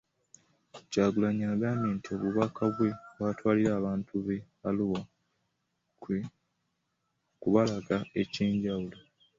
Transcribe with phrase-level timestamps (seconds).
[0.91, 5.01] Kyagulanyi agambye nti obubaka bwe batwalira abantu ba Arua
[6.01, 6.17] kwe
[7.41, 8.97] kubalaga ekyenjawulo.